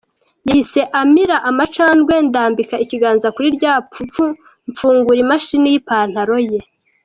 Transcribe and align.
Yahise 0.47 0.81
amira 1.01 1.37
amacandwe 1.49 2.13
ndambika 2.27 2.75
ikiganza 2.83 3.27
kuri 3.35 3.47
rya 3.57 3.73
pfupfu, 3.89 4.23
mfungura 4.71 5.19
imashini 5.25 5.67
y’ipantaro 5.73 6.37
ye. 6.49 6.59